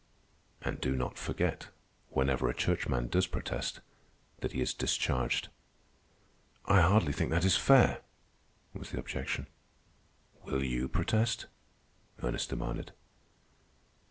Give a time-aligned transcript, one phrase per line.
[0.63, 1.67] "And do not forget,
[2.09, 3.81] whenever a churchman does protest,
[4.39, 5.49] that he is discharged."
[6.65, 8.01] "I hardly think that is fair,"
[8.73, 9.45] was the objection.
[10.43, 11.45] "Will you protest?"
[12.23, 12.93] Ernest demanded.